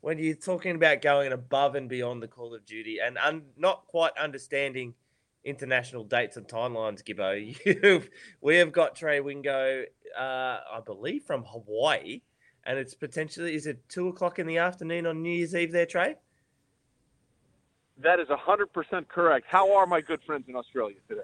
[0.00, 3.86] when you're talking about going above and beyond the Call of Duty and un- not
[3.86, 4.94] quite understanding
[5.44, 8.08] international dates and timelines, Gibbo, you've,
[8.40, 9.84] we have got Trey Wingo,
[10.16, 12.22] uh, I believe, from Hawaii.
[12.64, 15.86] And it's potentially, is it two o'clock in the afternoon on New Year's Eve there,
[15.86, 16.16] Trey?
[18.00, 19.46] That is 100% correct.
[19.48, 21.22] How are my good friends in Australia today?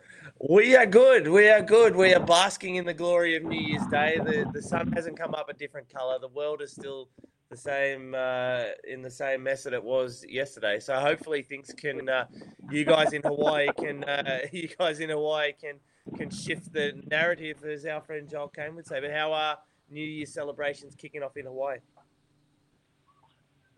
[0.48, 1.28] We are good.
[1.28, 1.94] We are good.
[1.94, 4.18] We are basking in the glory of New Year's Day.
[4.18, 6.18] The the sun hasn't come up a different color.
[6.18, 7.10] The world is still
[7.54, 10.80] the same uh, in the same mess that it was yesterday.
[10.80, 12.08] So hopefully things can.
[12.08, 12.26] Uh,
[12.70, 14.02] you guys in Hawaii can.
[14.02, 15.76] Uh, you guys in Hawaii can
[16.16, 19.00] can shift the narrative, as our friend Joel Kane would say.
[19.00, 21.78] But how are New Year celebrations kicking off in Hawaii?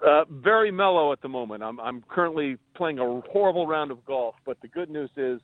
[0.07, 1.63] Uh, very mellow at the moment.
[1.63, 5.41] I'm I'm currently playing a horrible round of golf, but the good news is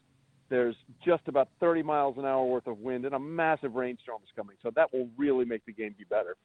[0.49, 4.31] there's just about 30 miles an hour worth of wind and a massive rainstorm is
[4.37, 6.37] coming, so that will really make the game be better.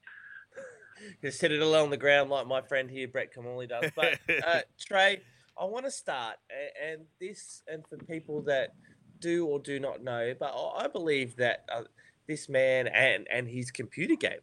[1.22, 3.92] Just sit it along on the ground like my friend here, Brett Kamali does.
[3.96, 5.22] But uh, Trey,
[5.60, 6.36] I want to start,
[6.84, 8.74] and this, and for people that
[9.20, 11.84] do or do not know, but I believe that uh,
[12.28, 14.40] this man and and his computer game,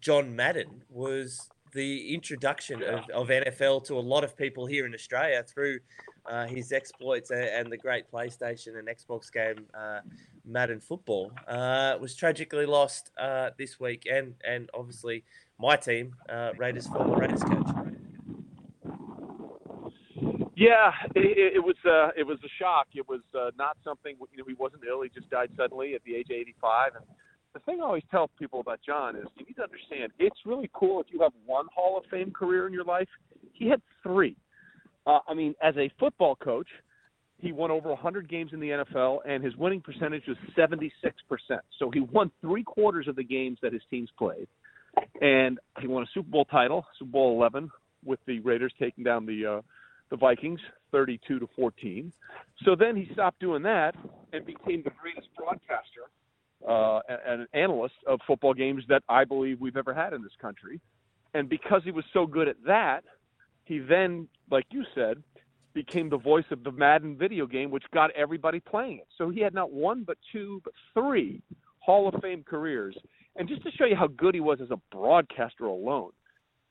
[0.00, 4.94] John Madden, was the introduction of, of NFL to a lot of people here in
[4.94, 5.78] Australia through
[6.26, 10.00] uh, his exploits and, and, the great PlayStation and Xbox game uh,
[10.44, 11.32] Madden Football.
[11.46, 15.24] Uh, was tragically lost uh, this week, and and obviously
[15.60, 17.66] my team, uh, Raiders former Raiders coach.
[20.56, 22.88] Yeah, it, it was uh, it was a shock.
[22.94, 23.20] It was
[23.56, 24.44] not something you know.
[24.46, 25.02] He wasn't ill.
[25.02, 27.04] He just died suddenly at the age of 85, and
[27.54, 30.70] the thing I always tell people about John is you need to understand it's really
[30.72, 33.08] cool if you have one Hall of Fame career in your life.
[33.52, 34.36] He had three.
[35.06, 36.68] Uh, I mean, as a football coach,
[37.38, 40.90] he won over 100 games in the NFL, and his winning percentage was 76%.
[41.78, 44.46] So he won three quarters of the games that his teams played.
[45.20, 47.70] And he won a Super Bowl title, Super Bowl 11,
[48.04, 49.60] with the Raiders taking down the uh,
[50.10, 50.60] the Vikings
[50.92, 52.12] 32 to 14.
[52.64, 53.94] So then he stopped doing that
[54.32, 56.10] and became the greatest broadcaster
[56.68, 60.32] uh, and an analyst of football games that I believe we've ever had in this
[60.40, 60.80] country.
[61.34, 63.04] And because he was so good at that,
[63.64, 65.22] he then, like you said,
[65.74, 69.06] became the voice of the Madden video game, which got everybody playing it.
[69.16, 71.40] So he had not one, but two, but three
[71.78, 72.96] Hall of Fame careers.
[73.36, 76.10] And just to show you how good he was as a broadcaster alone,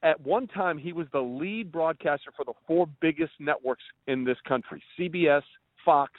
[0.03, 4.37] at one time he was the lead broadcaster for the four biggest networks in this
[4.47, 5.43] country CBS,
[5.83, 6.13] Fox,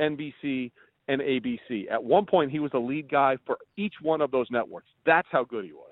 [0.00, 0.70] NBC,
[1.08, 1.90] and ABC.
[1.90, 4.88] At one point, he was the lead guy for each one of those networks.
[5.04, 5.90] That's how good he was.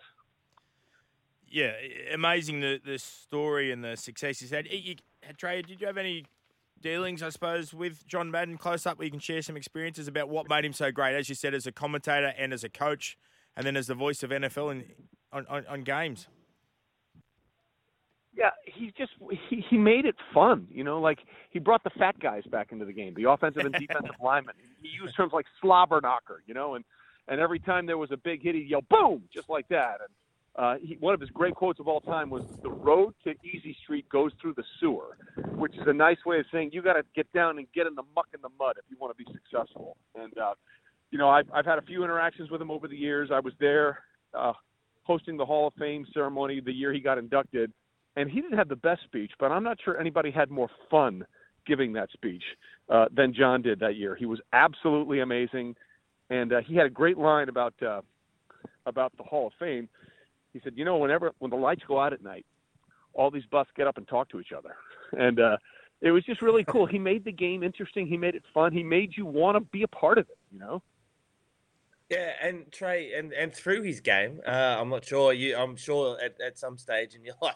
[1.48, 1.72] Yeah,
[2.14, 4.68] amazing the the story and the success he's had.
[4.70, 4.94] You,
[5.36, 6.24] Trey, did you have any
[6.80, 10.28] dealings, I suppose, with John Madden close up where you can share some experiences about
[10.28, 13.18] what made him so great, as you said, as a commentator and as a coach,
[13.56, 14.84] and then as the voice of NFL in,
[15.32, 16.28] on, on, on games?
[18.36, 19.12] Yeah, he just
[19.48, 20.66] he, he made it fun.
[20.70, 21.18] You know, like
[21.50, 24.54] he brought the fat guys back into the game, the offensive and defensive linemen.
[24.80, 26.84] He used terms like slobber knocker, you know, and
[27.28, 29.98] and every time there was a big hit, he'd yell boom, just like that.
[30.00, 30.10] And
[30.56, 33.76] uh, he, one of his great quotes of all time was, "The road to Easy
[33.82, 35.16] Street goes through the sewer,"
[35.54, 37.94] which is a nice way of saying you got to get down and get in
[37.94, 39.96] the muck and the mud if you want to be successful.
[40.14, 40.54] And uh,
[41.10, 43.30] you know, I've I've had a few interactions with him over the years.
[43.32, 44.00] I was there
[44.34, 44.52] uh,
[45.02, 47.72] hosting the Hall of Fame ceremony the year he got inducted
[48.16, 51.24] and he didn't have the best speech, but I'm not sure anybody had more fun
[51.66, 52.42] giving that speech
[52.88, 54.14] uh, than John did that year.
[54.16, 55.76] He was absolutely amazing,
[56.30, 58.00] and uh, he had a great line about uh,
[58.86, 59.88] about the Hall of Fame.
[60.52, 62.46] He said, "You know, whenever when the lights go out at night,
[63.14, 64.74] all these buffs get up and talk to each other,"
[65.12, 65.56] and uh,
[66.00, 66.86] it was just really cool.
[66.86, 68.06] He made the game interesting.
[68.06, 68.72] He made it fun.
[68.72, 70.38] He made you want to be a part of it.
[70.52, 70.82] You know.
[72.10, 75.56] Yeah, and Trey, and, and through his game, uh, I'm not sure you.
[75.56, 77.54] I'm sure at, at some stage in your life,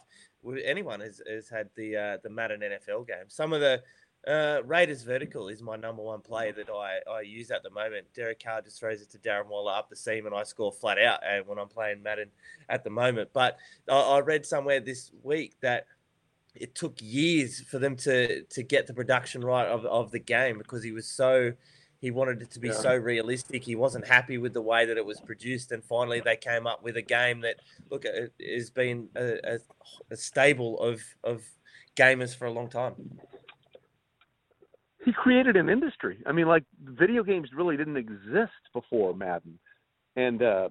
[0.64, 3.28] anyone has, has had the uh, the Madden NFL game.
[3.28, 3.82] Some of the
[4.26, 8.06] Uh, Raiders vertical is my number one play that I, I use at the moment.
[8.14, 10.98] Derek Carr just throws it to Darren Waller up the seam, and I score flat
[10.98, 11.20] out.
[11.26, 12.30] And when I'm playing Madden
[12.68, 13.58] at the moment, but
[13.90, 15.86] I, I read somewhere this week that
[16.54, 20.58] it took years for them to to get the production right of, of the game
[20.58, 21.52] because he was so
[22.04, 22.74] he wanted it to be Yeah.
[22.74, 23.64] so realistic.
[23.64, 26.82] He wasn't happy with the way that it was produced, and finally they came up
[26.82, 27.56] with a game that
[27.90, 28.04] look
[28.58, 29.58] has been a, a,
[30.10, 31.38] a stable of of
[31.96, 32.94] gamers for a long time.
[35.06, 36.18] he created an industry.
[36.26, 39.58] I mean, like video games really didn't exist before Madden,
[40.16, 40.68] and uh,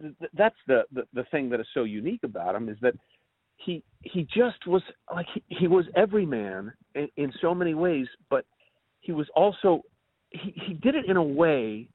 [0.00, 2.94] th- th- that's the, the the thing that is so unique about him is that
[3.56, 4.82] he he just was
[5.12, 8.44] like he, he was every man in, in so many ways, but
[9.00, 9.82] he was also
[10.30, 11.88] he he did it in a way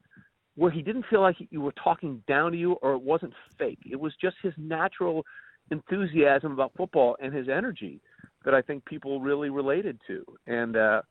[0.56, 3.80] where he didn't feel like you were talking down to you or it wasn't fake.
[3.89, 5.25] It was just his natural
[5.71, 8.01] enthusiasm about football and his energy
[8.45, 10.24] that I think people really related to.
[10.47, 11.01] And uh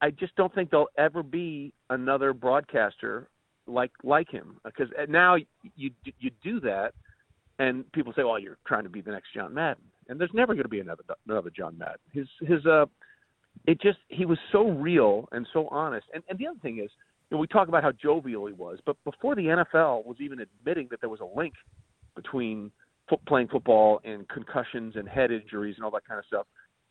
[0.00, 3.28] I- just don't think there'll ever be another broadcaster
[3.66, 5.36] like like him because now
[5.76, 6.94] you you do that,
[7.58, 10.54] and people say, "Well, you're trying to be the next John Madden," and there's never
[10.54, 12.00] going to be another another John Madden.
[12.12, 12.86] His his uh,
[13.66, 16.06] it just he was so real and so honest.
[16.14, 16.90] And and the other thing is,
[17.30, 20.40] you know, we talk about how jovial he was, but before the NFL was even
[20.40, 21.54] admitting that there was a link
[22.14, 22.70] between
[23.26, 26.46] playing football and concussions and head injuries and all that kind of stuff,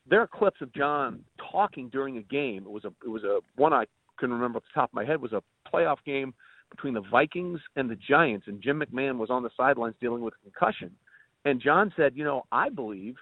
[0.10, 2.64] there are clips of John talking during a game.
[2.66, 3.86] It was a it was a one I
[4.19, 6.34] can remember off the top of my head was a playoff game
[6.72, 10.34] between the Vikings and the Giants, and Jim McMahon was on the sidelines dealing with
[10.44, 10.92] concussion.
[11.46, 13.16] And John said, you know, I believe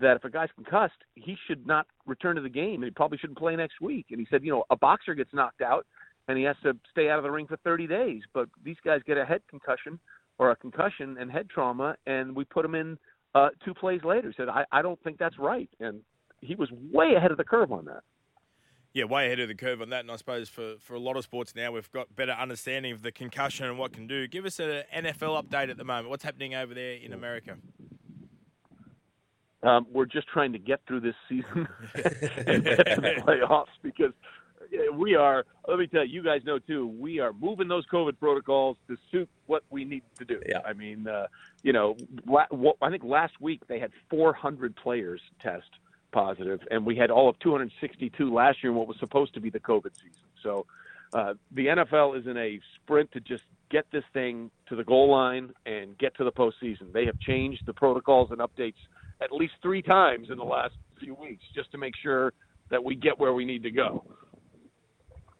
[0.00, 2.76] that if a guy's concussed, he should not return to the game.
[2.76, 4.06] And he probably shouldn't play next week.
[4.10, 5.86] And he said, you know, a boxer gets knocked out
[6.28, 9.00] and he has to stay out of the ring for 30 days, but these guys
[9.06, 9.98] get a head concussion
[10.38, 12.96] or a concussion and head trauma, and we put them in
[13.34, 14.28] uh, two plays later.
[14.28, 15.68] He said, I, I don't think that's right.
[15.80, 16.00] And
[16.40, 18.02] he was way ahead of the curve on that.
[18.92, 21.16] Yeah, way ahead of the curve on that, and I suppose for, for a lot
[21.16, 24.26] of sports now, we've got better understanding of the concussion and what can do.
[24.26, 26.10] Give us an NFL update at the moment.
[26.10, 27.56] What's happening over there in America?
[29.62, 34.12] Um, we're just trying to get through this season and get to the playoffs because
[34.94, 35.44] we are.
[35.68, 36.86] Let me tell you, you guys know too.
[36.86, 40.40] We are moving those COVID protocols to suit what we need to do.
[40.48, 40.60] Yeah.
[40.64, 41.26] I mean, uh,
[41.62, 41.96] you know,
[42.26, 45.68] la- what, I think last week they had 400 players test
[46.12, 49.50] positive, and we had all of 262 last year in what was supposed to be
[49.50, 50.28] the COVID season.
[50.42, 50.66] So
[51.12, 55.10] uh, the NFL is in a sprint to just get this thing to the goal
[55.10, 56.92] line and get to the postseason.
[56.92, 58.74] They have changed the protocols and updates
[59.20, 62.32] at least three times in the last few weeks just to make sure
[62.70, 64.04] that we get where we need to go.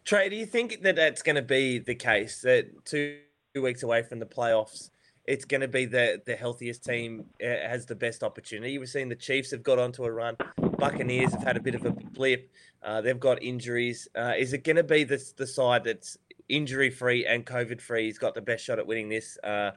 [0.05, 3.19] Trey, do you think that that's going to be the case that two
[3.55, 4.91] weeks away from the playoffs,
[5.25, 8.79] it's going to be the the healthiest team uh, has the best opportunity?
[8.79, 10.37] We've seen the Chiefs have got onto a run.
[10.79, 12.51] Buccaneers have had a bit of a blip.
[12.83, 14.09] Uh, they've got injuries.
[14.17, 16.17] Uh, is it going to be the the side that's
[16.49, 18.07] injury free and COVID free?
[18.07, 19.73] Has got the best shot at winning this uh,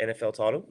[0.00, 0.66] NFL title.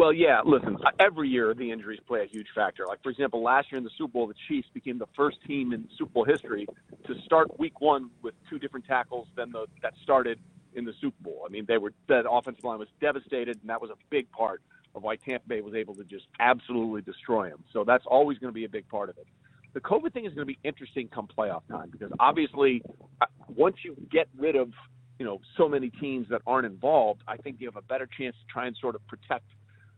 [0.00, 2.86] Well, yeah, listen, every year the injuries play a huge factor.
[2.86, 5.74] Like, for example, last year in the Super Bowl, the Chiefs became the first team
[5.74, 6.66] in Super Bowl history
[7.06, 10.38] to start week one with two different tackles than the that started
[10.72, 11.42] in the Super Bowl.
[11.44, 14.62] I mean, they were that offensive line was devastated, and that was a big part
[14.94, 17.62] of why Tampa Bay was able to just absolutely destroy them.
[17.70, 19.26] So that's always going to be a big part of it.
[19.74, 22.80] The COVID thing is going to be interesting come playoff time because obviously,
[23.20, 24.70] uh, once you get rid of
[25.18, 28.34] you know so many teams that aren't involved, I think you have a better chance
[28.36, 29.44] to try and sort of protect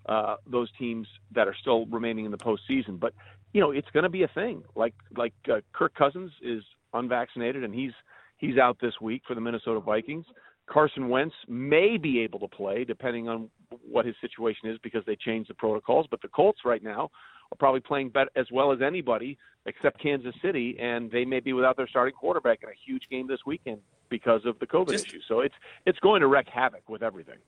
[0.06, 2.98] uh, those teams that are still remaining in the postseason.
[2.98, 3.14] But
[3.52, 4.62] you know, it's going to be a thing.
[4.74, 6.62] Like like uh, Kirk Cousins is
[6.94, 7.92] unvaccinated and he's
[8.38, 10.26] he's out this week for the Minnesota Vikings.
[10.66, 13.50] Carson Wentz may be able to play depending on
[13.88, 16.06] what his situation is because they changed the protocols.
[16.10, 17.10] But the Colts right now
[17.50, 21.52] are probably playing better as well as anybody except Kansas City, and they may be
[21.52, 23.78] without their starting quarterback in a huge game this weekend
[24.08, 25.20] because of the COVID Just- issue.
[25.28, 25.54] So it's
[25.86, 27.38] it's going to wreak havoc with everything.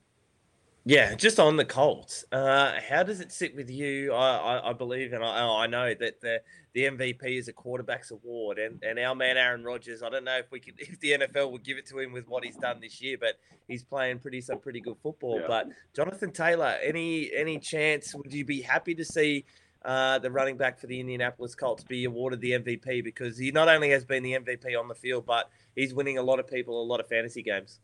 [0.86, 4.12] Yeah, just on the Colts, uh, how does it sit with you?
[4.12, 6.42] I, I, I believe and I, I know that the,
[6.74, 10.02] the MVP is a quarterback's award, and, and our man Aaron Rodgers.
[10.02, 12.28] I don't know if we could, if the NFL would give it to him with
[12.28, 15.40] what he's done this year, but he's playing pretty some pretty good football.
[15.40, 15.46] Yeah.
[15.48, 18.14] But Jonathan Taylor, any any chance?
[18.14, 19.46] Would you be happy to see
[19.86, 23.68] uh, the running back for the Indianapolis Colts be awarded the MVP because he not
[23.68, 26.82] only has been the MVP on the field, but he's winning a lot of people
[26.82, 27.80] a lot of fantasy games.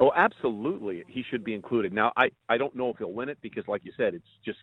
[0.00, 1.04] Oh, absolutely.
[1.06, 1.92] He should be included.
[1.92, 4.58] Now, I, I don't know if he'll win it because, like you said, it's just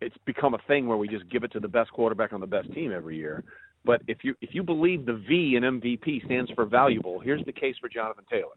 [0.00, 2.46] it's become a thing where we just give it to the best quarterback on the
[2.46, 3.42] best team every year.
[3.84, 7.52] But if you if you believe the V in MVP stands for valuable, here's the
[7.52, 8.54] case for Jonathan Taylor.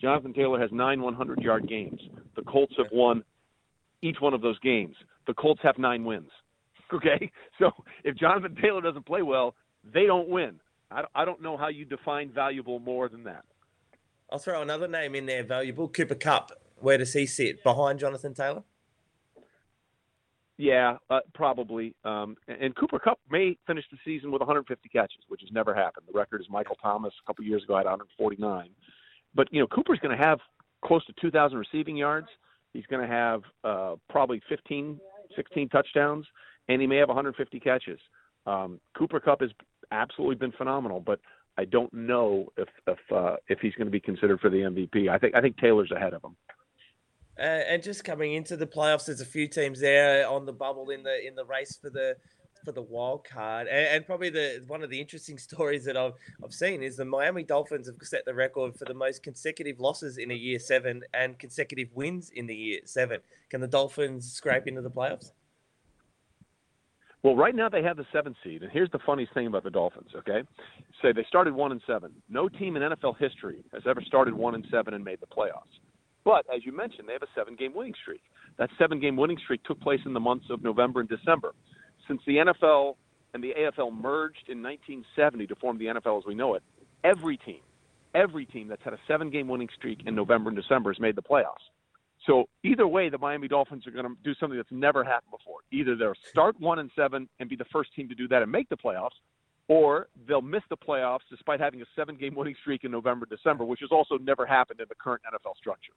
[0.00, 2.00] Jonathan Taylor has nine 100 yard games.
[2.36, 3.24] The Colts have won
[4.02, 4.94] each one of those games.
[5.26, 6.30] The Colts have nine wins.
[6.92, 7.70] Okay, so
[8.04, 9.54] if Jonathan Taylor doesn't play well,
[9.92, 10.60] they don't win.
[10.90, 13.44] I, I don't know how you define valuable more than that.
[14.30, 16.50] I'll throw another name in there, valuable Cooper Kupp.
[16.80, 17.62] Where does he sit?
[17.62, 18.62] Behind Jonathan Taylor?
[20.56, 21.94] Yeah, uh, probably.
[22.04, 26.06] Um, and Cooper Kupp may finish the season with 150 catches, which has never happened.
[26.12, 28.70] The record is Michael Thomas a couple years ago had 149.
[29.34, 30.38] But you know, Cooper's going to have
[30.84, 32.28] close to 2,000 receiving yards.
[32.72, 35.00] He's going to have uh, probably 15,
[35.34, 36.26] 16 touchdowns,
[36.68, 37.98] and he may have 150 catches.
[38.46, 39.50] Um, Cooper Kupp has
[39.90, 41.20] absolutely been phenomenal, but
[41.56, 45.08] I don't know if if uh, if he's going to be considered for the MVP.
[45.08, 46.36] I think I think Taylor's ahead of him.
[47.38, 50.90] Uh, and just coming into the playoffs, there's a few teams there on the bubble
[50.90, 52.16] in the in the race for the
[52.64, 53.66] for the wild card.
[53.68, 57.04] And, and, probably the one of the interesting stories that I've I've seen is the
[57.04, 61.02] Miami Dolphins have set the record for the most consecutive losses in a year seven
[61.12, 63.20] and consecutive wins in the year seven.
[63.50, 65.32] Can the Dolphins scrape into the playoffs?
[67.24, 69.70] Well, right now they have the seventh seed, and here's the funniest thing about the
[69.70, 70.10] Dolphins.
[70.14, 70.42] Okay,
[71.00, 72.12] so they started one and seven.
[72.28, 75.72] No team in NFL history has ever started one and seven and made the playoffs.
[76.22, 78.20] But as you mentioned, they have a seven game winning streak.
[78.58, 81.54] That seven game winning streak took place in the months of November and December.
[82.06, 82.96] Since the NFL
[83.32, 86.62] and the AFL merged in 1970 to form the NFL as we know it,
[87.04, 87.60] every team,
[88.14, 91.16] every team that's had a seven game winning streak in November and December has made
[91.16, 91.64] the playoffs.
[92.26, 95.58] So either way, the Miami Dolphins are going to do something that's never happened before.
[95.70, 98.50] Either they'll start one and seven and be the first team to do that and
[98.50, 99.16] make the playoffs,
[99.68, 103.64] or they'll miss the playoffs despite having a seven game winning streak in November, December,
[103.64, 105.92] which has also never happened in the current NFL structure.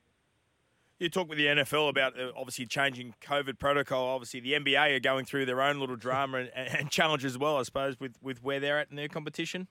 [1.00, 4.08] You talk with the NFL about uh, obviously changing COVID protocol.
[4.08, 7.58] Obviously, the NBA are going through their own little drama and, and challenge as well,
[7.58, 9.68] I suppose, with, with where they're at in their competition.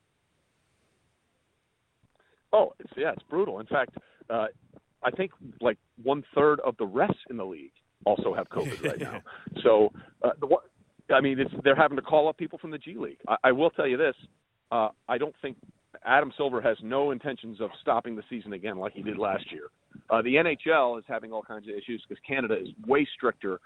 [2.53, 3.59] Oh, it's, yeah, it's brutal.
[3.59, 3.91] In fact,
[4.31, 4.47] uh,
[5.03, 7.73] I think like one third of the refs in the league
[8.05, 9.21] also have COVID right now.
[9.63, 9.91] So,
[10.23, 13.19] uh, the, I mean, it's, they're having to call up people from the G League.
[13.27, 14.15] I, I will tell you this:
[14.71, 15.57] uh, I don't think
[16.05, 19.69] Adam Silver has no intentions of stopping the season again like he did last year.
[20.11, 23.61] Uh, the NHL is having all kinds of issues because Canada is way stricter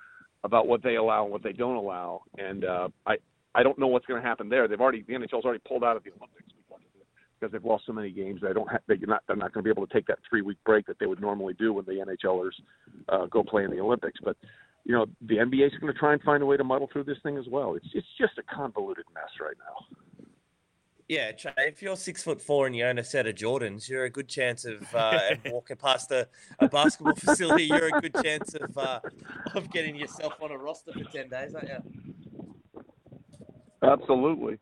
[0.45, 3.17] about what they allow and what they don't allow, and uh, I
[3.55, 4.69] I don't know what's going to happen there.
[4.69, 6.50] They've already the NHL's already pulled out of the Olympics
[7.41, 8.41] because they've lost so many games.
[8.43, 10.43] They don't have, they're not they're not going to be able to take that three
[10.43, 12.53] week break that they would normally do when the NHLers
[13.09, 14.21] uh, go play in the Olympics.
[14.23, 14.37] But
[14.85, 17.05] you know the NBA is going to try and find a way to muddle through
[17.05, 17.75] this thing as well.
[17.75, 19.97] It's it's just a convoluted mess right now.
[21.09, 24.11] Yeah, if you're six foot four and you own a set of Jordans, you're a
[24.11, 26.29] good chance of uh, walking past a,
[26.61, 27.65] a, basketball facility.
[27.65, 29.01] You're a good chance of uh,
[29.57, 32.11] of getting yourself on a roster for ten days, aren't you?
[33.83, 34.59] Absolutely.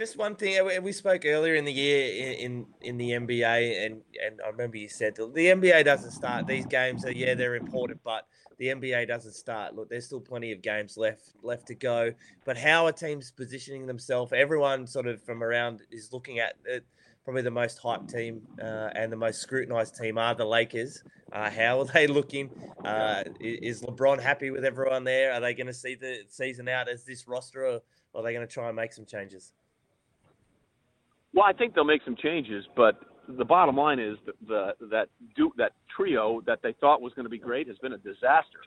[0.00, 4.40] Just one thing we spoke earlier in the year in in, the NBA, and and
[4.42, 7.04] I remember you said the NBA doesn't start these games.
[7.04, 8.26] Are yeah, they're important, but
[8.56, 9.74] the NBA doesn't start.
[9.74, 12.14] Look, there's still plenty of games left left to go.
[12.46, 14.32] But how are teams positioning themselves?
[14.32, 16.86] Everyone sort of from around is looking at it.
[17.22, 21.04] Probably the most hyped team uh, and the most scrutinized team are the Lakers.
[21.30, 22.48] Uh, how are they looking?
[22.86, 25.34] Uh, is LeBron happy with everyone there?
[25.34, 27.80] Are they going to see the season out as this roster, or
[28.14, 29.52] are they going to try and make some changes?
[31.34, 35.08] Well, I think they'll make some changes, but the bottom line is that the, that
[35.36, 38.60] do, that trio that they thought was going to be great has been a disaster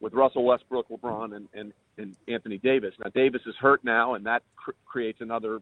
[0.00, 2.94] with Russell Westbrook, LeBron, and, and, and Anthony Davis.
[3.02, 5.60] Now Davis is hurt now, and that cr- creates another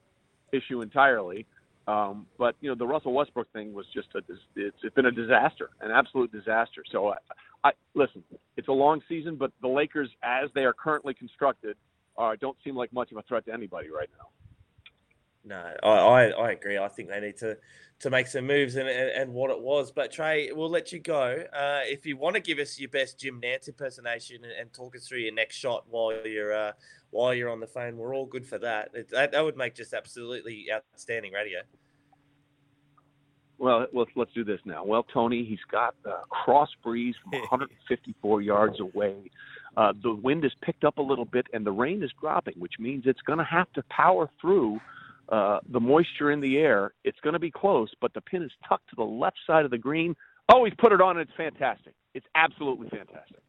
[0.53, 1.47] issue entirely.
[1.87, 4.19] Um, but you know the Russell Westbrook thing was just a
[4.57, 6.85] it's, it's been a disaster, an absolute disaster.
[6.93, 7.17] So I,
[7.65, 8.23] I listen,
[8.57, 11.77] it's a long season, but the Lakers, as they are currently constructed,
[12.19, 14.27] uh, don't seem like much of a threat to anybody right now.
[15.49, 16.77] No, I, I, I, agree.
[16.77, 17.57] I think they need to
[18.01, 19.91] to make some moves and, and, and what it was.
[19.91, 21.43] But Trey, we'll let you go.
[21.53, 24.95] Uh, if you want to give us your best Jim Nantz impersonation and, and, talk
[24.95, 26.73] us through your next shot while you're uh,
[27.11, 28.91] while you're on the phone, we're all good for that.
[28.93, 29.33] It, that.
[29.33, 31.61] That would make just absolutely outstanding radio.
[33.57, 34.85] Well, let's let's do this now.
[34.85, 39.15] Well, Tony, he's got a cross breeze from 154 yards away.
[39.79, 42.75] Uh, the wind has picked up a little bit, and the rain is dropping, which
[42.79, 44.79] means it's going to have to power through
[45.29, 46.93] uh, the moisture in the air.
[47.05, 49.71] It's going to be close, but the pin is tucked to the left side of
[49.71, 50.15] the green.
[50.49, 51.95] Always put it on, and it's fantastic.
[52.15, 53.41] It's absolutely fantastic.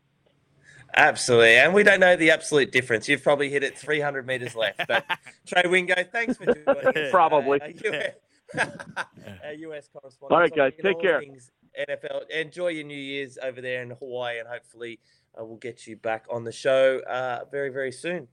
[0.95, 3.07] Absolutely, and we don't know the absolute difference.
[3.07, 4.81] You've probably hit it 300 meters left.
[4.87, 5.05] But
[5.47, 6.93] Trey Wingo, thanks for joining us.
[7.11, 7.61] Probably.
[7.61, 8.59] Uh,
[9.43, 10.31] our US correspondent.
[10.31, 11.21] All right, guys, take care.
[11.79, 12.29] NFL.
[12.31, 14.99] Enjoy your New Year's over there in Hawaii, and hopefully
[15.39, 18.27] uh, we'll get you back on the show uh, very, very soon.